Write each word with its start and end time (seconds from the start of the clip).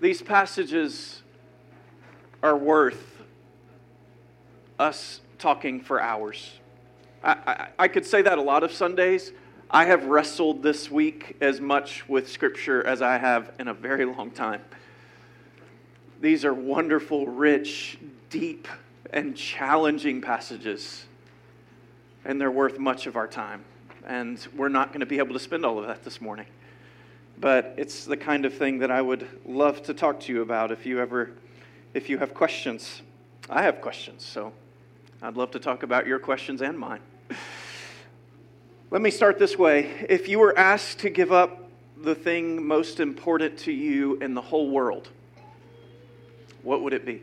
These 0.00 0.22
passages 0.22 1.20
are 2.42 2.56
worth 2.56 3.22
us 4.78 5.20
talking 5.38 5.80
for 5.80 6.00
hours. 6.00 6.52
I, 7.22 7.32
I, 7.32 7.68
I, 7.80 7.88
could 7.88 8.06
say 8.06 8.22
that 8.22 8.38
a 8.38 8.42
lot 8.42 8.62
of 8.62 8.72
Sundays. 8.72 9.32
I 9.70 9.84
have 9.84 10.06
wrestled 10.06 10.62
this 10.62 10.90
week 10.90 11.36
as 11.42 11.60
much 11.60 12.08
with 12.08 12.30
Scripture 12.30 12.84
as 12.86 13.02
I 13.02 13.18
have 13.18 13.52
in 13.58 13.68
a 13.68 13.74
very 13.74 14.06
long 14.06 14.30
time. 14.30 14.62
These 16.20 16.46
are 16.46 16.54
wonderful, 16.54 17.26
rich, 17.26 17.98
deep, 18.30 18.68
and 19.12 19.36
challenging 19.36 20.22
passages, 20.22 21.04
and 22.24 22.40
they're 22.40 22.50
worth 22.50 22.78
much 22.78 23.06
of 23.06 23.16
our 23.16 23.28
time. 23.28 23.64
And 24.06 24.44
we're 24.56 24.70
not 24.70 24.88
going 24.88 25.00
to 25.00 25.06
be 25.06 25.18
able 25.18 25.34
to 25.34 25.38
spend 25.38 25.66
all 25.66 25.78
of 25.78 25.86
that 25.86 26.04
this 26.04 26.22
morning. 26.22 26.46
But 27.40 27.74
it's 27.78 28.04
the 28.04 28.18
kind 28.18 28.44
of 28.44 28.52
thing 28.52 28.78
that 28.80 28.90
I 28.90 29.00
would 29.00 29.26
love 29.46 29.82
to 29.84 29.94
talk 29.94 30.20
to 30.20 30.32
you 30.32 30.42
about 30.42 30.70
if 30.70 30.84
you 30.84 31.00
ever 31.00 31.30
if 31.94 32.10
you 32.10 32.18
have 32.18 32.34
questions. 32.34 33.00
I 33.48 33.62
have 33.62 33.80
questions, 33.80 34.24
so 34.24 34.52
I'd 35.22 35.36
love 35.36 35.50
to 35.52 35.58
talk 35.58 35.82
about 35.82 36.06
your 36.06 36.18
questions 36.18 36.60
and 36.60 36.78
mine. 36.78 37.00
Let 38.90 39.00
me 39.00 39.10
start 39.10 39.38
this 39.38 39.56
way. 39.58 40.06
If 40.08 40.28
you 40.28 40.38
were 40.38 40.56
asked 40.58 40.98
to 41.00 41.10
give 41.10 41.32
up 41.32 41.68
the 41.96 42.14
thing 42.14 42.66
most 42.66 43.00
important 43.00 43.58
to 43.60 43.72
you 43.72 44.16
in 44.16 44.34
the 44.34 44.42
whole 44.42 44.70
world, 44.70 45.08
what 46.62 46.82
would 46.82 46.92
it 46.92 47.06
be? 47.06 47.22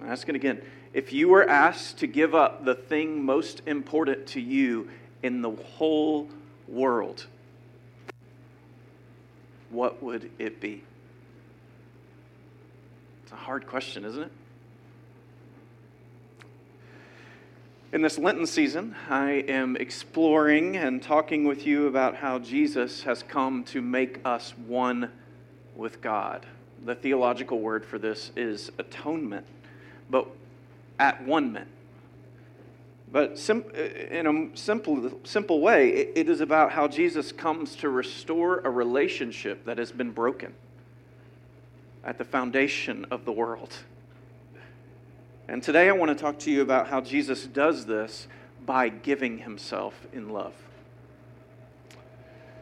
I'm 0.00 0.10
asking 0.10 0.36
again. 0.36 0.60
If 0.92 1.12
you 1.12 1.28
were 1.28 1.48
asked 1.48 1.98
to 1.98 2.06
give 2.06 2.34
up 2.34 2.64
the 2.64 2.74
thing 2.74 3.24
most 3.24 3.62
important 3.66 4.26
to 4.28 4.40
you 4.40 4.90
in 5.22 5.40
the 5.40 5.50
whole 5.50 6.24
world, 6.24 6.40
what 9.70 10.02
would 10.02 10.30
it 10.38 10.60
be? 10.60 10.82
It's 13.22 13.32
a 13.32 13.36
hard 13.36 13.66
question, 13.66 14.04
isn't 14.04 14.22
it? 14.22 14.32
In 17.92 18.02
this 18.02 18.18
Lenten 18.18 18.46
season, 18.46 18.96
I 19.08 19.44
am 19.46 19.76
exploring 19.76 20.76
and 20.76 21.00
talking 21.00 21.44
with 21.44 21.64
you 21.64 21.86
about 21.86 22.16
how 22.16 22.40
Jesus 22.40 23.04
has 23.04 23.22
come 23.22 23.62
to 23.64 23.80
make 23.80 24.20
us 24.24 24.52
one 24.66 25.12
with 25.76 26.00
God. 26.00 26.44
The 26.84 26.96
theological 26.96 27.60
word 27.60 27.84
for 27.84 27.98
this 27.98 28.32
is 28.36 28.72
atonement, 28.78 29.46
but 30.10 30.26
at-one-ment. 30.98 31.68
But 33.14 33.38
sim- 33.38 33.64
uh, 33.78 33.80
in 33.80 34.26
a 34.26 34.56
simple, 34.56 35.20
simple 35.22 35.60
way, 35.60 35.90
it 36.16 36.28
is 36.28 36.40
about 36.40 36.72
how 36.72 36.88
Jesus 36.88 37.30
comes 37.30 37.76
to 37.76 37.88
restore 37.88 38.58
a 38.58 38.70
relationship 38.70 39.64
that 39.66 39.78
has 39.78 39.92
been 39.92 40.10
broken 40.10 40.52
at 42.02 42.18
the 42.18 42.24
foundation 42.24 43.06
of 43.12 43.24
the 43.24 43.30
world. 43.30 43.72
And 45.46 45.62
today 45.62 45.88
I 45.88 45.92
want 45.92 46.08
to 46.08 46.16
talk 46.16 46.40
to 46.40 46.50
you 46.50 46.60
about 46.60 46.88
how 46.88 47.00
Jesus 47.00 47.46
does 47.46 47.86
this 47.86 48.26
by 48.66 48.88
giving 48.88 49.38
himself 49.38 50.08
in 50.12 50.30
love. 50.30 50.54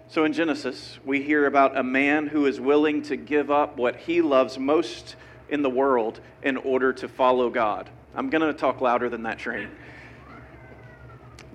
So 0.09 0.27
in 0.27 0.35
Genesis, 0.35 0.99
we 1.03 1.23
hear 1.23 1.47
about 1.47 1.79
a 1.79 1.83
man 1.83 2.27
who 2.27 2.45
is 2.45 2.61
willing 2.61 3.01
to 3.05 3.17
give 3.17 3.51
up 3.51 3.79
what 3.79 3.97
he 3.97 4.21
loves 4.21 4.59
most 4.59 5.17
in 5.49 5.63
the 5.63 5.71
world 5.71 6.21
in 6.43 6.59
order 6.59 6.93
to 6.93 7.09
follow 7.09 7.49
God. 7.49 7.89
I'm 8.15 8.29
going 8.29 8.47
to 8.47 8.53
talk 8.53 8.83
louder 8.83 9.09
than 9.09 9.23
that 9.23 9.39
train 9.39 9.71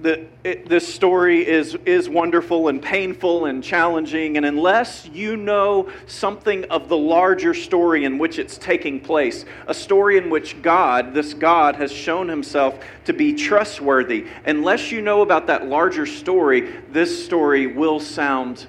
the, 0.01 0.27
it, 0.43 0.69
this 0.69 0.93
story 0.93 1.47
is, 1.47 1.75
is 1.85 2.07
wonderful 2.07 2.67
and 2.67 2.81
painful 2.81 3.45
and 3.45 3.63
challenging, 3.63 4.37
and 4.37 4.45
unless 4.45 5.07
you 5.11 5.35
know 5.35 5.89
something 6.05 6.65
of 6.65 6.87
the 6.87 6.97
larger 6.97 7.53
story 7.53 8.05
in 8.05 8.19
which 8.19 8.37
it's 8.37 8.57
taking 8.57 8.99
place, 8.99 9.45
a 9.65 9.73
story 9.73 10.17
in 10.17 10.29
which 10.29 10.61
God, 10.61 11.13
this 11.13 11.33
God, 11.33 11.75
has 11.75 11.91
shown 11.91 12.27
himself 12.27 12.79
to 13.05 13.13
be 13.13 13.33
trustworthy, 13.33 14.27
unless 14.45 14.91
you 14.91 15.01
know 15.01 15.21
about 15.21 15.47
that 15.47 15.65
larger 15.65 16.05
story, 16.05 16.75
this 16.91 17.25
story 17.25 17.65
will 17.65 17.99
sound 17.99 18.67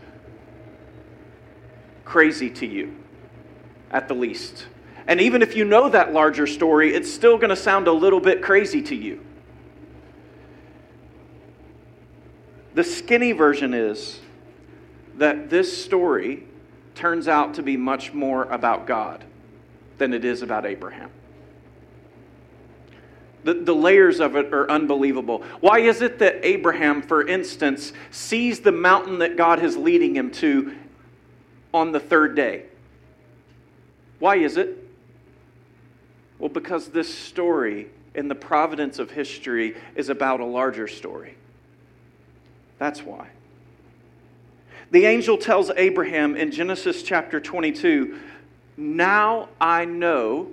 crazy 2.06 2.48
to 2.48 2.66
you, 2.66 2.96
at 3.90 4.08
the 4.08 4.14
least. 4.14 4.66
And 5.06 5.20
even 5.20 5.42
if 5.42 5.56
you 5.56 5.66
know 5.66 5.90
that 5.90 6.14
larger 6.14 6.46
story, 6.46 6.94
it's 6.94 7.12
still 7.12 7.36
going 7.36 7.50
to 7.50 7.56
sound 7.56 7.86
a 7.86 7.92
little 7.92 8.20
bit 8.20 8.40
crazy 8.40 8.80
to 8.82 8.94
you. 8.94 9.24
The 12.78 12.84
skinny 12.84 13.32
version 13.32 13.74
is 13.74 14.20
that 15.16 15.50
this 15.50 15.84
story 15.84 16.44
turns 16.94 17.26
out 17.26 17.54
to 17.54 17.62
be 17.64 17.76
much 17.76 18.12
more 18.14 18.44
about 18.44 18.86
God 18.86 19.24
than 19.96 20.14
it 20.14 20.24
is 20.24 20.42
about 20.42 20.64
Abraham. 20.64 21.10
The, 23.42 23.54
the 23.54 23.74
layers 23.74 24.20
of 24.20 24.36
it 24.36 24.54
are 24.54 24.70
unbelievable. 24.70 25.42
Why 25.58 25.80
is 25.80 26.02
it 26.02 26.20
that 26.20 26.36
Abraham, 26.46 27.02
for 27.02 27.26
instance, 27.26 27.92
sees 28.12 28.60
the 28.60 28.70
mountain 28.70 29.18
that 29.18 29.36
God 29.36 29.60
is 29.60 29.76
leading 29.76 30.14
him 30.14 30.30
to 30.34 30.76
on 31.74 31.90
the 31.90 31.98
third 31.98 32.36
day? 32.36 32.66
Why 34.20 34.36
is 34.36 34.56
it? 34.56 34.88
Well, 36.38 36.48
because 36.48 36.90
this 36.90 37.12
story 37.12 37.88
in 38.14 38.28
the 38.28 38.36
providence 38.36 39.00
of 39.00 39.10
history 39.10 39.76
is 39.96 40.10
about 40.10 40.38
a 40.38 40.44
larger 40.44 40.86
story. 40.86 41.34
That's 42.78 43.02
why. 43.02 43.28
The 44.90 45.04
angel 45.04 45.36
tells 45.36 45.70
Abraham 45.76 46.36
in 46.36 46.50
Genesis 46.50 47.02
chapter 47.02 47.40
22 47.40 48.18
Now 48.76 49.48
I 49.60 49.84
know 49.84 50.48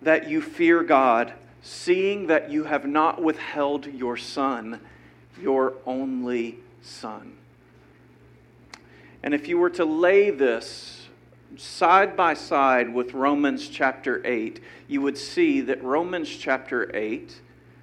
that 0.00 0.28
you 0.28 0.40
fear 0.40 0.82
God, 0.82 1.32
seeing 1.62 2.28
that 2.28 2.50
you 2.50 2.64
have 2.64 2.86
not 2.86 3.20
withheld 3.20 3.86
your 3.86 4.16
son, 4.16 4.80
your 5.40 5.74
only 5.84 6.58
son. 6.80 7.34
And 9.22 9.34
if 9.34 9.48
you 9.48 9.58
were 9.58 9.70
to 9.70 9.84
lay 9.84 10.30
this 10.30 11.08
side 11.56 12.16
by 12.16 12.34
side 12.34 12.94
with 12.94 13.12
Romans 13.12 13.68
chapter 13.68 14.24
8, 14.24 14.62
you 14.86 15.00
would 15.02 15.18
see 15.18 15.60
that 15.62 15.82
Romans 15.82 16.28
chapter 16.28 16.94
8 16.94 17.40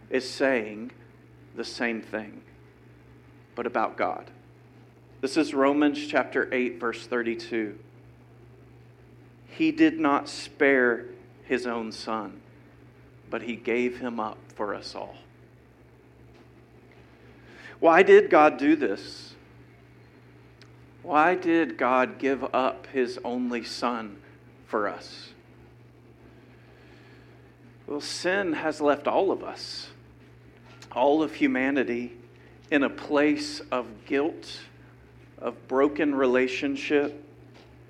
is 0.09 0.29
saying 0.29 0.91
the 1.55 1.65
same 1.65 2.01
thing 2.01 2.41
but 3.55 3.65
about 3.65 3.97
God. 3.97 4.29
This 5.21 5.37
is 5.37 5.53
Romans 5.53 6.05
chapter 6.05 6.53
8, 6.53 6.79
verse 6.79 7.07
32. 7.07 7.79
He 9.47 9.71
did 9.71 9.99
not 9.99 10.27
spare 10.27 11.05
his 11.45 11.65
own 11.65 11.91
son, 11.91 12.41
but 13.29 13.41
he 13.41 13.55
gave 13.55 13.99
him 13.99 14.19
up 14.19 14.37
for 14.55 14.75
us 14.75 14.93
all. 14.93 15.15
Why 17.79 18.03
did 18.03 18.29
God 18.29 18.57
do 18.57 18.75
this? 18.75 19.33
Why 21.01 21.35
did 21.35 21.77
God 21.77 22.17
give 22.17 22.43
up 22.53 22.87
his 22.87 23.19
only 23.23 23.63
son 23.63 24.17
for 24.65 24.87
us? 24.87 25.29
Well, 27.87 28.01
sin 28.01 28.53
has 28.53 28.81
left 28.81 29.07
all 29.07 29.31
of 29.31 29.43
us, 29.43 29.89
all 30.91 31.21
of 31.21 31.35
humanity, 31.35 32.13
in 32.71 32.83
a 32.83 32.89
place 32.89 33.61
of 33.71 33.87
guilt, 34.05 34.59
of 35.37 35.67
broken 35.67 36.15
relationship 36.15 37.21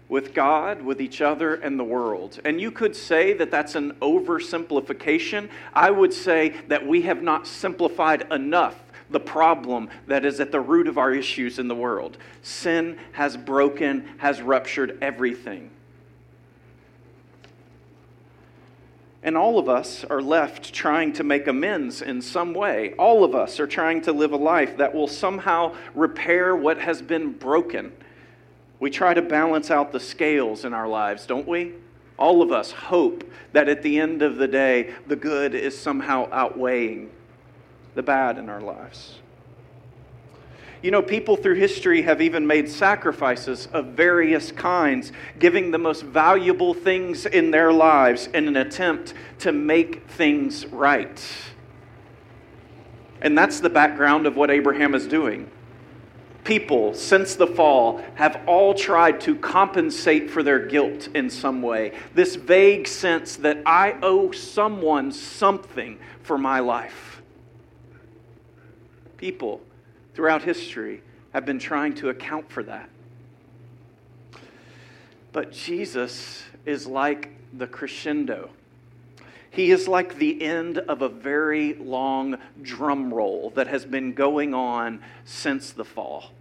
with 0.08 0.34
God, 0.34 0.82
with 0.82 1.02
each 1.02 1.22
other, 1.22 1.56
and 1.56 1.80
the 1.80 1.84
world. 1.84 2.40
And 2.46 2.62
you 2.62 2.72
could 2.72 2.96
say 2.96 3.34
that 3.34 3.50
that's 3.50 3.76
an 3.76 3.94
oversimplification. 4.02 5.50
I 5.74 5.90
would 5.90 6.14
say 6.14 6.50
that 6.68 6.86
we 6.86 7.02
have 7.04 7.24
not 7.24 7.48
simplified 7.48 8.32
enough 8.32 8.76
the 9.10 9.20
problem 9.20 9.90
that 10.08 10.26
is 10.26 10.40
at 10.40 10.52
the 10.52 10.60
root 10.60 10.88
of 10.88 10.98
our 10.98 11.12
issues 11.12 11.60
in 11.60 11.68
the 11.68 11.76
world. 11.76 12.18
Sin 12.42 12.98
has 13.14 13.38
broken, 13.38 14.08
has 14.18 14.42
ruptured 14.42 14.98
everything. 15.02 15.70
And 19.26 19.36
all 19.36 19.58
of 19.58 19.68
us 19.68 20.06
are 20.06 20.22
left 20.22 20.72
trying 20.72 21.12
to 21.14 21.24
make 21.24 21.48
amends 21.48 22.04
in 22.04 22.22
some 22.22 22.54
way. 22.54 22.94
All 22.94 23.24
of 23.24 23.34
us 23.34 23.60
are 23.60 23.66
trying 23.66 24.04
to 24.04 24.14
live 24.14 24.34
a 24.34 24.38
life 24.38 24.78
that 24.78 24.94
will 24.94 25.08
somehow 25.08 25.76
repair 25.96 26.56
what 26.56 26.78
has 26.78 27.02
been 27.02 27.32
broken. 27.32 27.92
We 28.80 28.92
try 28.92 29.16
to 29.16 29.24
balance 29.24 29.72
out 29.72 29.92
the 29.92 30.00
scales 30.00 30.64
in 30.64 30.76
our 30.76 30.88
lives, 30.88 31.26
don't 31.26 31.48
we? 31.48 31.74
All 32.20 32.44
of 32.44 32.52
us 32.52 32.72
hope 32.72 33.28
that 33.52 33.68
at 33.68 33.82
the 33.82 34.00
end 34.00 34.22
of 34.22 34.36
the 34.36 34.48
day, 34.48 34.94
the 35.08 35.16
good 35.16 35.56
is 35.56 35.76
somehow 35.76 36.30
outweighing 36.32 37.10
the 37.96 38.04
bad 38.04 38.38
in 38.38 38.48
our 38.48 38.62
lives. 38.62 39.22
You 40.86 40.92
know, 40.92 41.02
people 41.02 41.36
through 41.36 41.56
history 41.56 42.04
have 42.04 42.22
even 42.22 42.46
made 42.46 42.70
sacrifices 42.70 43.68
of 43.74 43.88
various 43.88 44.52
kinds, 44.52 45.12
giving 45.40 45.72
the 45.72 45.80
most 45.80 46.04
valuable 46.04 46.76
things 46.76 47.26
in 47.26 47.50
their 47.50 47.74
lives 47.74 48.28
in 48.36 48.48
an 48.48 48.56
attempt 48.56 49.16
to 49.40 49.52
make 49.52 50.08
things 50.08 50.68
right. 50.68 51.20
And 53.20 53.36
that's 53.36 53.62
the 53.62 53.70
background 53.72 54.28
of 54.28 54.36
what 54.36 54.52
Abraham 54.52 54.94
is 54.94 55.08
doing. 55.08 55.50
people 56.46 56.94
since 56.94 57.36
the 57.36 57.48
fall 57.48 58.02
have 58.14 58.40
all 58.48 58.74
tried 58.74 59.20
to 59.20 59.36
compensate 59.36 60.30
for 60.30 60.44
their 60.44 60.60
guilt 60.60 61.10
in 61.14 61.30
some 61.30 61.62
way. 61.62 61.92
This 62.14 62.36
vague 62.36 62.88
sense 62.88 63.36
that 63.38 63.58
I 63.66 63.98
owe 64.02 64.32
someone 64.32 65.12
something 65.12 66.00
for 66.22 66.38
my 66.38 66.60
life. 66.60 67.22
People 69.18 69.62
throughout 70.16 70.44
history 70.44 71.02
have 71.34 71.46
been 71.46 71.60
trying 71.60 71.94
to 71.96 72.10
account 72.10 72.50
for 72.50 72.64
that. 72.64 72.90
But 75.32 75.52
Jesus 75.52 76.44
is 76.66 76.88
like 76.88 77.30
the 77.54 77.68
crescendo. 77.68 78.50
He 79.52 79.72
is 79.72 79.88
like 79.88 80.18
the 80.18 80.42
end 80.42 80.80
of 80.80 81.02
a 81.02 81.10
very 81.10 81.74
long 81.76 82.38
drum 82.62 83.14
roll 83.14 83.52
that 83.56 83.68
has 83.68 83.86
been 83.86 84.14
going 84.14 84.54
on 84.54 85.02
since 85.26 85.72
the 85.72 85.86
fall. 85.86 86.32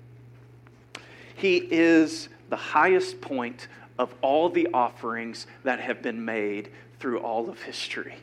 He 1.34 1.56
is 1.56 2.28
the 2.48 2.56
highest 2.56 3.20
point 3.20 3.68
of 3.98 4.14
all 4.20 4.48
the 4.48 4.68
offerings 4.72 5.46
that 5.64 5.80
have 5.80 6.02
been 6.02 6.24
made 6.24 6.70
through 6.98 7.18
all 7.20 7.48
of 7.48 7.62
history. 7.62 8.16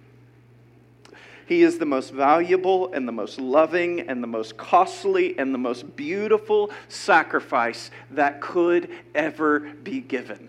He 1.51 1.63
is 1.63 1.79
the 1.79 1.85
most 1.85 2.13
valuable 2.13 2.93
and 2.93 3.05
the 3.05 3.11
most 3.11 3.37
loving 3.37 4.07
and 4.07 4.23
the 4.23 4.27
most 4.27 4.55
costly 4.55 5.37
and 5.37 5.53
the 5.53 5.57
most 5.57 5.97
beautiful 5.97 6.71
sacrifice 6.87 7.91
that 8.11 8.39
could 8.39 8.89
ever 9.13 9.59
be 9.59 9.99
given. 9.99 10.47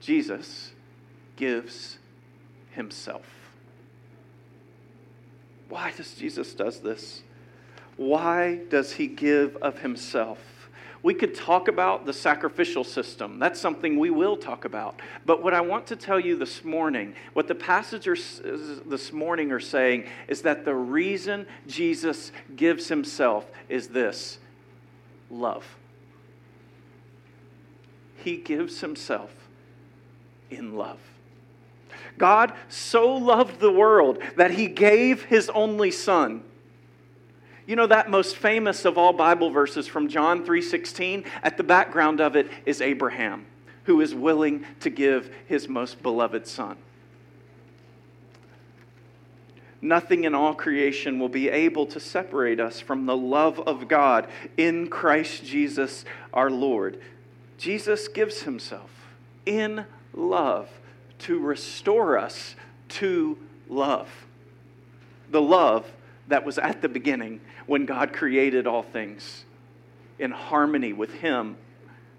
Jesus 0.00 0.72
gives 1.36 1.96
himself. 2.72 3.24
Why 5.70 5.92
does 5.96 6.14
Jesus 6.14 6.52
does 6.52 6.80
this? 6.80 7.22
Why 7.96 8.56
does 8.68 8.92
he 8.92 9.06
give 9.06 9.56
of 9.62 9.78
himself? 9.78 10.40
We 11.02 11.14
could 11.14 11.34
talk 11.34 11.66
about 11.66 12.06
the 12.06 12.12
sacrificial 12.12 12.84
system. 12.84 13.40
That's 13.40 13.60
something 13.60 13.98
we 13.98 14.10
will 14.10 14.36
talk 14.36 14.64
about. 14.64 15.00
But 15.26 15.42
what 15.42 15.52
I 15.52 15.60
want 15.60 15.88
to 15.88 15.96
tell 15.96 16.20
you 16.20 16.36
this 16.36 16.64
morning, 16.64 17.14
what 17.32 17.48
the 17.48 17.56
passages 17.56 18.40
this 18.86 19.12
morning 19.12 19.50
are 19.50 19.60
saying, 19.60 20.06
is 20.28 20.42
that 20.42 20.64
the 20.64 20.74
reason 20.74 21.46
Jesus 21.66 22.30
gives 22.54 22.86
himself 22.86 23.50
is 23.68 23.88
this 23.88 24.38
love. 25.28 25.66
He 28.18 28.36
gives 28.36 28.80
himself 28.80 29.32
in 30.50 30.76
love. 30.76 31.00
God 32.16 32.52
so 32.68 33.12
loved 33.12 33.58
the 33.58 33.72
world 33.72 34.22
that 34.36 34.52
he 34.52 34.68
gave 34.68 35.24
his 35.24 35.50
only 35.50 35.90
son 35.90 36.44
you 37.66 37.76
know 37.76 37.86
that 37.86 38.10
most 38.10 38.36
famous 38.36 38.84
of 38.84 38.98
all 38.98 39.12
Bible 39.12 39.50
verses 39.50 39.86
from 39.86 40.08
John 40.08 40.44
3:16, 40.44 41.24
at 41.42 41.56
the 41.56 41.62
background 41.62 42.20
of 42.20 42.36
it 42.36 42.48
is 42.66 42.80
Abraham, 42.80 43.46
who 43.84 44.00
is 44.00 44.14
willing 44.14 44.64
to 44.80 44.90
give 44.90 45.34
his 45.46 45.68
most 45.68 46.02
beloved 46.02 46.46
son. 46.46 46.76
Nothing 49.80 50.22
in 50.22 50.34
all 50.34 50.54
creation 50.54 51.18
will 51.18 51.28
be 51.28 51.48
able 51.48 51.86
to 51.86 51.98
separate 51.98 52.60
us 52.60 52.80
from 52.80 53.06
the 53.06 53.16
love 53.16 53.58
of 53.58 53.88
God 53.88 54.28
in 54.56 54.88
Christ 54.88 55.44
Jesus 55.44 56.04
our 56.32 56.50
Lord. 56.50 57.00
Jesus 57.58 58.06
gives 58.06 58.42
himself 58.42 58.90
in 59.44 59.84
love 60.14 60.68
to 61.20 61.38
restore 61.40 62.16
us 62.16 62.54
to 62.88 63.38
love. 63.68 64.08
The 65.30 65.42
love 65.42 65.90
that 66.32 66.46
was 66.46 66.56
at 66.56 66.80
the 66.80 66.88
beginning 66.88 67.42
when 67.66 67.84
God 67.84 68.14
created 68.14 68.66
all 68.66 68.82
things 68.82 69.44
in 70.18 70.30
harmony 70.30 70.94
with 70.94 71.12
Him 71.12 71.58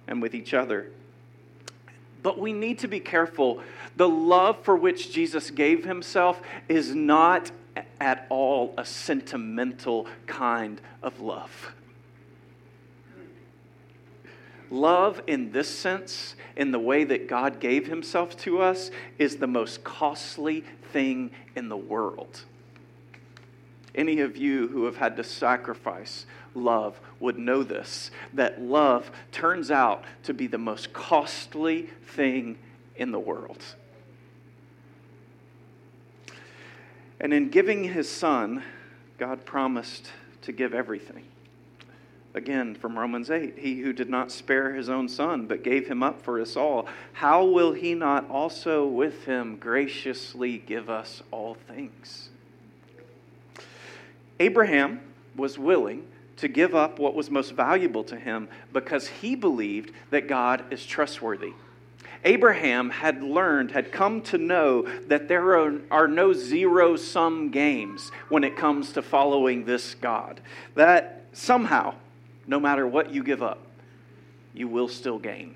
and 0.07 0.21
with 0.21 0.36
each 0.36 0.54
other. 0.54 0.92
But 2.21 2.38
we 2.38 2.54
need 2.54 2.77
to 2.80 2.88
be 2.88 3.00
careful. 3.00 3.62
The 3.95 4.07
love 4.07 4.63
for 4.63 4.75
which 4.75 5.12
Jesus 5.12 5.50
gave 5.50 5.83
Himself 5.83 6.39
is 6.69 6.94
not 6.94 7.50
at 8.00 8.27
all 8.30 8.75
a 8.77 8.86
sentimental 8.86 10.06
kind 10.27 10.80
of 11.01 11.19
love. 11.19 11.74
Love, 14.69 15.21
in 15.25 15.51
this 15.51 15.68
sense, 15.68 16.36
in 16.56 16.71
the 16.71 16.80
way 16.80 17.04
that 17.04 17.27
God 17.27 17.60
gave 17.60 17.88
Himself 17.88 18.38
to 18.42 18.62
us, 18.62 18.92
is 19.18 19.38
the 19.38 19.48
most 19.48 19.83
costly 19.83 20.63
thing 20.92 21.31
in 21.56 21.68
the 21.68 21.77
world. 21.77 22.44
Any 23.95 24.22
of 24.22 24.38
you 24.38 24.68
who 24.68 24.86
have 24.86 24.98
had 24.98 25.16
to 25.18 25.24
sacrifice 25.24 26.25
love 26.56 27.00
would 27.19 27.38
know 27.38 27.63
this 27.63 28.12
that 28.34 28.62
love 28.62 29.12
turns 29.31 29.69
out 29.69 30.04
to 30.24 30.34
be 30.34 30.48
the 30.48 30.57
most 30.57 30.94
costly 30.94 31.90
thing 32.07 32.57
in 32.95 33.12
the 33.12 33.19
world. 33.19 33.63
And 37.19 37.34
in 37.34 37.50
giving 37.50 37.86
his 37.86 38.10
son, 38.10 38.63
God 39.18 39.45
promised 39.45 40.12
to 40.42 40.51
give 40.51 40.74
everything. 40.74 41.24
Again, 42.36 42.74
from 42.74 42.98
Romans 42.98 43.30
8, 43.30 43.60
he 43.60 43.81
who 43.81 43.94
did 43.94 44.10
not 44.10 44.31
spare 44.31 44.74
his 44.74 44.89
own 44.89 45.07
son, 45.07 45.46
but 45.46 45.63
gave 45.63 45.88
him 45.88 46.01
up 46.01 46.22
for 46.24 46.42
us 46.42 46.57
all, 46.57 46.88
how 47.13 47.46
will 47.46 47.74
he 47.74 47.94
not 47.94 48.28
also 48.30 48.88
with 48.88 49.25
him 49.25 49.57
graciously 49.57 50.57
give 50.57 50.89
us 50.89 51.22
all 51.30 51.54
things? 51.54 52.30
Abraham 54.40 55.00
was 55.36 55.58
willing 55.58 56.08
to 56.38 56.48
give 56.48 56.76
up 56.76 57.00
what 57.00 57.14
was 57.14 57.30
most 57.30 57.52
valuable 57.52 58.04
to 58.06 58.16
him 58.16 58.48
because 58.72 59.08
he 59.08 59.36
believed 59.36 59.92
that 60.10 60.28
God 60.28 60.66
is 60.72 60.86
trustworthy. 60.86 61.54
Abraham 62.26 62.90
had 62.90 63.22
learned, 63.22 63.72
had 63.72 63.92
come 63.92 64.22
to 64.24 64.38
know 64.38 64.84
that 65.08 65.28
there 65.28 65.58
are, 65.60 65.82
are 65.92 66.08
no 66.08 66.34
zero 66.34 66.96
sum 66.96 67.52
games 67.52 68.12
when 68.30 68.44
it 68.44 68.56
comes 68.56 68.94
to 68.94 69.02
following 69.02 69.66
this 69.66 69.96
God. 69.96 70.40
That 70.76 71.26
somehow, 71.34 71.96
no 72.48 72.60
matter 72.60 72.88
what 72.88 73.14
you 73.14 73.24
give 73.24 73.44
up, 73.44 73.60
you 74.54 74.68
will 74.68 74.88
still 74.88 75.20
gain. 75.20 75.56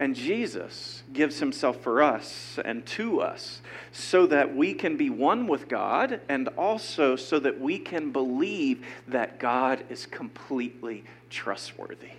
And 0.00 0.16
Jesus 0.16 1.02
gives 1.12 1.40
himself 1.40 1.82
for 1.82 2.02
us 2.02 2.58
and 2.64 2.86
to 2.86 3.20
us 3.20 3.60
so 3.92 4.26
that 4.28 4.56
we 4.56 4.72
can 4.72 4.96
be 4.96 5.10
one 5.10 5.46
with 5.46 5.68
God 5.68 6.22
and 6.26 6.48
also 6.56 7.16
so 7.16 7.38
that 7.38 7.60
we 7.60 7.78
can 7.78 8.10
believe 8.10 8.86
that 9.08 9.38
God 9.38 9.84
is 9.90 10.06
completely 10.06 11.04
trustworthy. 11.28 12.12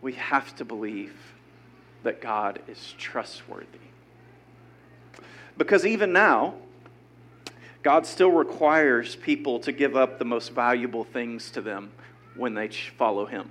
We 0.00 0.14
have 0.14 0.56
to 0.56 0.64
believe 0.64 1.14
that 2.02 2.22
God 2.22 2.60
is 2.66 2.94
trustworthy. 2.96 3.66
Because 5.58 5.84
even 5.84 6.10
now, 6.10 6.54
God 7.82 8.06
still 8.06 8.30
requires 8.30 9.14
people 9.14 9.60
to 9.60 9.72
give 9.72 9.94
up 9.94 10.18
the 10.18 10.24
most 10.24 10.52
valuable 10.52 11.04
things 11.04 11.50
to 11.50 11.60
them 11.60 11.92
when 12.34 12.54
they 12.54 12.68
follow 12.68 13.26
Him. 13.26 13.50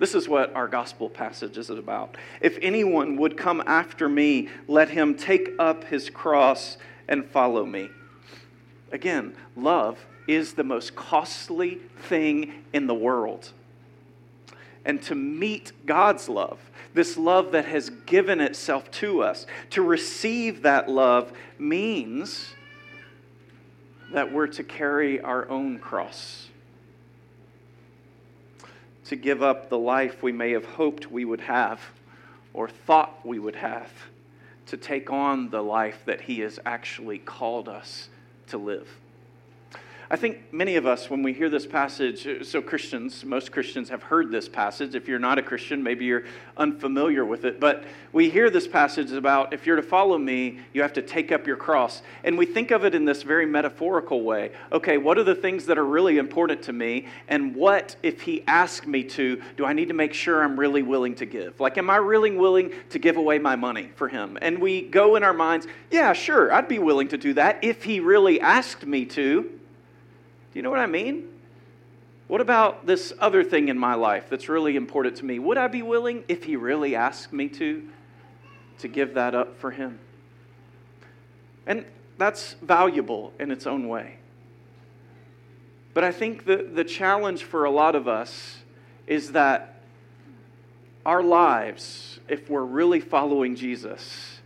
This 0.00 0.14
is 0.14 0.26
what 0.30 0.54
our 0.56 0.66
gospel 0.66 1.10
passage 1.10 1.58
is 1.58 1.68
about. 1.68 2.16
If 2.40 2.58
anyone 2.62 3.18
would 3.18 3.36
come 3.36 3.62
after 3.66 4.08
me, 4.08 4.48
let 4.66 4.88
him 4.88 5.14
take 5.14 5.50
up 5.58 5.84
his 5.84 6.08
cross 6.08 6.78
and 7.06 7.22
follow 7.26 7.66
me. 7.66 7.90
Again, 8.92 9.36
love 9.54 9.98
is 10.26 10.54
the 10.54 10.64
most 10.64 10.96
costly 10.96 11.80
thing 12.08 12.64
in 12.72 12.86
the 12.86 12.94
world. 12.94 13.52
And 14.86 15.02
to 15.02 15.14
meet 15.14 15.72
God's 15.84 16.30
love, 16.30 16.58
this 16.94 17.18
love 17.18 17.52
that 17.52 17.66
has 17.66 17.90
given 18.06 18.40
itself 18.40 18.90
to 18.92 19.22
us, 19.22 19.44
to 19.68 19.82
receive 19.82 20.62
that 20.62 20.88
love 20.88 21.30
means 21.58 22.54
that 24.14 24.32
we're 24.32 24.46
to 24.46 24.64
carry 24.64 25.20
our 25.20 25.46
own 25.50 25.78
cross 25.78 26.49
to 29.10 29.16
give 29.16 29.42
up 29.42 29.68
the 29.68 29.76
life 29.76 30.22
we 30.22 30.30
may 30.30 30.52
have 30.52 30.64
hoped 30.64 31.10
we 31.10 31.24
would 31.24 31.40
have 31.40 31.80
or 32.54 32.68
thought 32.68 33.26
we 33.26 33.40
would 33.40 33.56
have, 33.56 33.90
to 34.66 34.76
take 34.76 35.10
on 35.10 35.50
the 35.50 35.60
life 35.60 35.98
that 36.04 36.20
He 36.20 36.38
has 36.38 36.60
actually 36.64 37.18
called 37.18 37.68
us 37.68 38.08
to 38.46 38.56
live. 38.56 38.88
I 40.12 40.16
think 40.16 40.52
many 40.52 40.74
of 40.74 40.88
us, 40.88 41.08
when 41.08 41.22
we 41.22 41.32
hear 41.32 41.48
this 41.48 41.68
passage, 41.68 42.44
so 42.44 42.60
Christians, 42.60 43.24
most 43.24 43.52
Christians 43.52 43.88
have 43.90 44.02
heard 44.02 44.32
this 44.32 44.48
passage. 44.48 44.96
If 44.96 45.06
you're 45.06 45.20
not 45.20 45.38
a 45.38 45.42
Christian, 45.42 45.84
maybe 45.84 46.04
you're 46.04 46.24
unfamiliar 46.56 47.24
with 47.24 47.44
it. 47.44 47.60
But 47.60 47.84
we 48.12 48.28
hear 48.28 48.50
this 48.50 48.66
passage 48.66 49.12
about 49.12 49.52
if 49.52 49.66
you're 49.66 49.76
to 49.76 49.82
follow 49.82 50.18
me, 50.18 50.58
you 50.72 50.82
have 50.82 50.92
to 50.94 51.02
take 51.02 51.30
up 51.30 51.46
your 51.46 51.56
cross. 51.56 52.02
And 52.24 52.36
we 52.36 52.44
think 52.44 52.72
of 52.72 52.84
it 52.84 52.92
in 52.92 53.04
this 53.04 53.22
very 53.22 53.46
metaphorical 53.46 54.22
way. 54.22 54.50
Okay, 54.72 54.98
what 54.98 55.16
are 55.16 55.22
the 55.22 55.36
things 55.36 55.66
that 55.66 55.78
are 55.78 55.86
really 55.86 56.18
important 56.18 56.60
to 56.62 56.72
me? 56.72 57.06
And 57.28 57.54
what, 57.54 57.94
if 58.02 58.22
he 58.22 58.42
asked 58.48 58.88
me 58.88 59.04
to, 59.04 59.40
do 59.56 59.64
I 59.64 59.72
need 59.72 59.86
to 59.88 59.94
make 59.94 60.12
sure 60.12 60.42
I'm 60.42 60.58
really 60.58 60.82
willing 60.82 61.14
to 61.16 61.24
give? 61.24 61.60
Like, 61.60 61.78
am 61.78 61.88
I 61.88 61.96
really 61.98 62.32
willing 62.32 62.72
to 62.88 62.98
give 62.98 63.16
away 63.16 63.38
my 63.38 63.54
money 63.54 63.92
for 63.94 64.08
him? 64.08 64.38
And 64.42 64.58
we 64.58 64.82
go 64.82 65.14
in 65.14 65.22
our 65.22 65.32
minds, 65.32 65.68
yeah, 65.88 66.12
sure, 66.14 66.52
I'd 66.52 66.66
be 66.66 66.80
willing 66.80 67.06
to 67.08 67.16
do 67.16 67.32
that 67.34 67.62
if 67.62 67.84
he 67.84 68.00
really 68.00 68.40
asked 68.40 68.84
me 68.84 69.04
to. 69.04 69.59
Do 70.52 70.58
you 70.58 70.62
know 70.62 70.70
what 70.70 70.80
I 70.80 70.86
mean? 70.86 71.28
What 72.26 72.40
about 72.40 72.86
this 72.86 73.12
other 73.18 73.42
thing 73.42 73.68
in 73.68 73.78
my 73.78 73.94
life 73.94 74.28
that's 74.28 74.48
really 74.48 74.76
important 74.76 75.16
to 75.16 75.24
me? 75.24 75.38
Would 75.38 75.58
I 75.58 75.66
be 75.66 75.82
willing, 75.82 76.24
if 76.28 76.44
he 76.44 76.56
really 76.56 76.94
asked 76.94 77.32
me 77.32 77.48
to, 77.48 77.88
to 78.78 78.88
give 78.88 79.14
that 79.14 79.34
up 79.34 79.58
for 79.58 79.70
him? 79.70 79.98
And 81.66 81.84
that's 82.18 82.54
valuable 82.62 83.32
in 83.38 83.50
its 83.50 83.66
own 83.66 83.88
way. 83.88 84.18
But 85.92 86.04
I 86.04 86.12
think 86.12 86.44
the, 86.44 86.68
the 86.72 86.84
challenge 86.84 87.44
for 87.44 87.64
a 87.64 87.70
lot 87.70 87.94
of 87.94 88.06
us 88.06 88.58
is 89.06 89.32
that 89.32 89.80
our 91.04 91.22
lives, 91.22 92.20
if 92.28 92.48
we're 92.48 92.64
really 92.64 93.00
following 93.00 93.56
Jesus, 93.56 94.40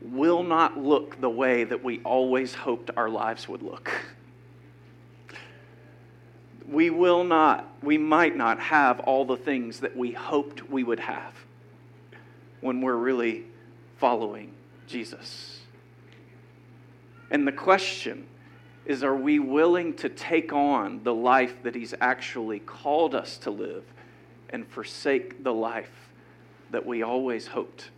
will 0.00 0.42
not 0.42 0.78
look 0.78 1.20
the 1.20 1.28
way 1.28 1.64
that 1.64 1.84
we 1.84 2.00
always 2.00 2.54
hoped 2.54 2.90
our 2.96 3.10
lives 3.10 3.48
would 3.48 3.62
look. 3.62 3.90
We 6.68 6.90
will 6.90 7.24
not, 7.24 7.66
we 7.82 7.96
might 7.96 8.36
not 8.36 8.60
have 8.60 9.00
all 9.00 9.24
the 9.24 9.36
things 9.36 9.80
that 9.80 9.96
we 9.96 10.12
hoped 10.12 10.68
we 10.68 10.84
would 10.84 11.00
have 11.00 11.32
when 12.60 12.82
we're 12.82 12.96
really 12.96 13.44
following 13.96 14.52
Jesus. 14.86 15.60
And 17.30 17.46
the 17.46 17.52
question 17.52 18.26
is 18.84 19.02
are 19.02 19.16
we 19.16 19.38
willing 19.38 19.94
to 19.94 20.08
take 20.08 20.52
on 20.52 21.02
the 21.04 21.14
life 21.14 21.62
that 21.62 21.74
He's 21.74 21.94
actually 22.00 22.58
called 22.58 23.14
us 23.14 23.38
to 23.38 23.50
live 23.50 23.84
and 24.50 24.66
forsake 24.66 25.42
the 25.44 25.52
life 25.52 26.10
that 26.70 26.84
we 26.84 27.02
always 27.02 27.46
hoped 27.46 27.90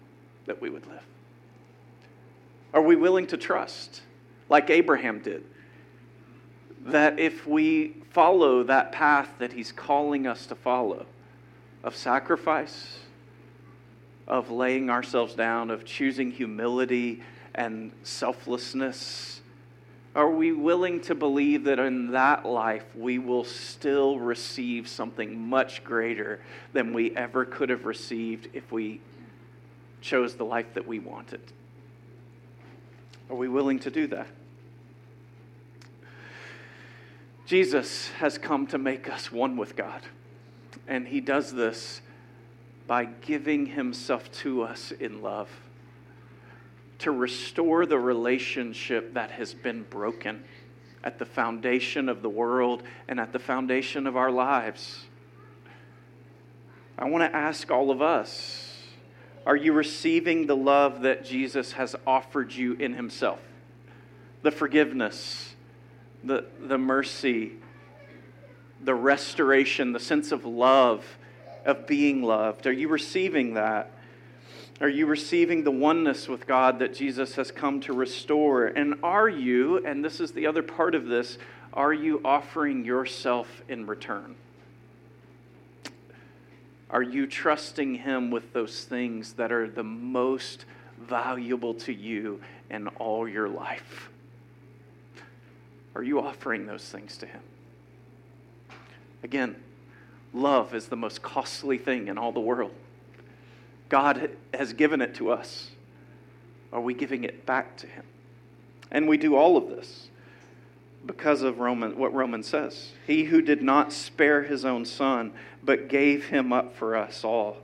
that 0.47 0.61
we 0.61 0.71
would 0.71 0.87
live? 0.87 1.03
Are 2.73 2.83
we 2.83 2.95
willing 2.97 3.27
to 3.29 3.37
trust, 3.37 4.03
like 4.49 4.71
Abraham 4.71 5.21
did, 5.21 5.45
that 6.93 7.19
if 7.19 7.47
we 7.47 7.97
follow 8.11 8.63
that 8.65 8.93
path 8.93 9.29
that 9.39 9.53
he's 9.53 9.73
calling 9.73 10.27
us 10.27 10.47
to 10.47 10.55
follow 10.55 11.07
of 11.83 11.97
sacrifice, 11.97 12.99
of 14.27 14.51
laying 14.51 14.91
ourselves 14.91 15.35
down, 15.35 15.71
of 15.71 15.85
choosing 15.85 16.31
humility 16.31 17.23
and 17.55 17.91
selflessness, 18.03 19.41
are 20.15 20.31
we 20.31 20.53
willing 20.53 21.01
to 21.03 21.15
believe 21.15 21.65
that 21.65 21.79
in 21.79 22.11
that 22.13 22.45
life 22.45 22.85
we 22.97 23.19
will 23.19 23.45
still 23.45 24.19
receive 24.19 24.89
something 24.89 25.49
much 25.49 25.85
greater 25.85 26.41
than 26.73 26.93
we 26.93 27.15
ever 27.17 27.45
could 27.45 27.71
have 27.71 27.87
received 27.87 28.49
if 28.53 28.73
we 28.73 29.01
chose 30.01 30.35
the 30.35 30.45
life 30.45 30.75
that 30.75 30.87
we 30.87 30.99
wanted? 30.99 31.41
Are 33.29 33.37
we 33.37 33.49
willing 33.49 33.79
to 33.81 33.91
do 33.91 34.09
that? 34.09 34.27
Jesus 37.51 38.11
has 38.11 38.39
come 38.39 38.69
to 38.69 38.79
make 38.79 39.11
us 39.11 39.33
one 39.33 39.57
with 39.57 39.75
God, 39.75 40.03
and 40.87 41.09
he 41.09 41.21
does 41.21 41.53
this 41.53 42.01
by 42.87 43.07
giving 43.07 43.67
himself 43.67 44.31
to 44.43 44.63
us 44.63 44.93
in 44.93 45.21
love 45.21 45.49
to 47.01 47.11
restore 47.11 47.87
the 47.87 47.99
relationship 47.99 49.15
that 49.15 49.33
has 49.33 49.53
been 49.53 49.83
broken 49.83 50.45
at 51.03 51.19
the 51.19 51.25
foundation 51.27 52.09
of 52.09 52.23
the 52.23 52.29
world 52.29 52.85
and 53.09 53.19
at 53.19 53.33
the 53.33 53.41
foundation 53.41 54.07
of 54.07 54.17
our 54.17 54.31
lives. 54.31 55.07
I 56.97 57.07
want 57.07 57.29
to 57.29 57.37
ask 57.37 57.69
all 57.69 57.91
of 57.91 58.01
us 58.01 58.77
are 59.45 59.57
you 59.57 59.73
receiving 59.73 60.47
the 60.47 60.55
love 60.55 61.01
that 61.01 61.25
Jesus 61.25 61.73
has 61.73 61.97
offered 62.07 62.53
you 62.53 62.75
in 62.75 62.95
Himself? 62.95 63.41
The 64.43 64.53
forgiveness, 64.53 65.50
the, 66.25 66.45
the 66.61 66.79
mercy, 66.79 67.53
the 68.83 68.95
restoration, 68.95 69.93
the 69.93 70.01
sense 70.01 70.33
of 70.33 70.45
love, 70.45 71.05
of 71.65 71.87
being 71.87 72.23
loved. 72.23 72.67
Are 72.67 72.73
you 72.73 72.89
receiving 72.89 73.55
that? 73.55 73.91
Are 74.81 74.89
you 74.89 75.07
receiving 75.07 75.65
the 75.65 75.71
oneness 75.71 76.27
with 76.27 76.47
God 76.47 76.79
that 76.79 76.95
Jesus 76.95 77.35
has 77.35 77.51
come 77.51 77.81
to 77.81 77.93
restore? 77.93 78.67
And 78.67 78.95
are 79.03 79.29
you, 79.29 79.85
and 79.85 80.03
this 80.03 80.21
is 80.21 80.33
the 80.33 80.47
other 80.47 80.63
part 80.63 80.95
of 80.95 81.07
this, 81.07 81.37
are 81.75 81.93
you 81.93 82.21
offering 82.25 82.85
yourself 82.85 83.63
in 83.69 83.87
return? 83.87 84.37
Are 86.91 87.03
you 87.03 87.27
trusting 87.27 87.97
Him 87.97 88.31
with 88.31 88.53
those 88.53 88.85
things 88.85 89.35
that 89.35 89.53
are 89.53 89.69
the 89.69 89.85
most 89.85 90.65
valuable 90.99 91.75
to 91.75 91.93
you 91.93 92.41
in 92.71 92.89
all 92.89 93.29
your 93.29 93.49
life? 93.49 94.10
Are 95.95 96.03
you 96.03 96.21
offering 96.21 96.67
those 96.67 96.85
things 96.85 97.17
to 97.19 97.27
Him? 97.27 97.41
Again, 99.23 99.57
love 100.33 100.75
is 100.75 100.87
the 100.87 100.97
most 100.97 101.23
costly 101.23 101.79
thing 101.79 102.09
in 102.09 102.17
all 102.17 102.33
the 102.33 102.41
world. 102.41 102.73
God 103.89 104.31
has 104.55 104.73
given 104.73 105.01
it 105.01 105.15
to 105.17 105.31
us. 105.31 105.71
Are 106.73 106.81
we 106.81 106.95
giving 106.95 107.25
it 107.25 107.45
back 107.45 107.77
to 107.79 107.87
Him? 107.87 108.05
And 108.91 109.09
we 109.09 109.17
do 109.17 109.37
all 109.37 109.57
of 109.57 109.69
this 109.69 110.09
because 111.07 111.43
of 111.43 111.59
Roman, 111.59 111.97
what 111.97 112.13
Romans 112.13 112.47
says. 112.47 112.93
He 113.07 113.25
who 113.25 113.41
did 113.41 113.63
not 113.63 113.93
spare 113.93 114.43
his 114.43 114.65
own 114.65 114.85
son, 114.85 115.33
but 115.63 115.89
gave 115.89 116.27
him 116.27 116.53
up 116.53 116.75
for 116.75 116.97
us 116.97 117.25
all, 117.25 117.59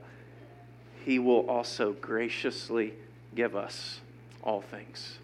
he 1.05 1.19
will 1.19 1.49
also 1.49 1.93
graciously 1.93 2.93
give 3.35 3.55
us 3.55 4.01
all 4.43 4.61
things. 4.61 5.19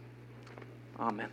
Amen. 0.99 1.29